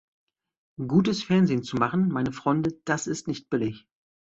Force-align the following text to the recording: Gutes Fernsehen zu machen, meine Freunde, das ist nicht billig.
Gutes 0.79 1.21
Fernsehen 1.21 1.61
zu 1.61 1.75
machen, 1.75 2.09
meine 2.09 2.31
Freunde, 2.31 2.71
das 2.85 3.05
ist 3.05 3.27
nicht 3.27 3.51
billig. 3.51 3.85